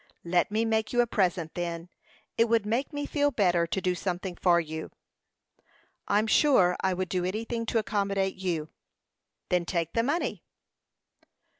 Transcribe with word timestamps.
"Let 0.23 0.49
me 0.49 0.65
make 0.65 0.91
you 0.91 1.01
a 1.01 1.05
present, 1.05 1.53
then. 1.53 1.87
It 2.35 2.45
would 2.45 2.65
make 2.65 2.91
me 2.91 3.05
feel 3.05 3.29
better 3.29 3.67
to 3.67 3.79
do 3.81 3.93
something 3.93 4.35
for 4.35 4.59
you." 4.59 4.89
"I'm 6.07 6.25
sure 6.25 6.75
I 6.81 6.91
would 6.91 7.07
do 7.07 7.23
anything 7.23 7.67
to 7.67 7.77
accommodate 7.77 8.37
you." 8.37 8.69
"Then 9.49 9.63
take 9.63 9.93
the 9.93 10.01
money." 10.01 10.43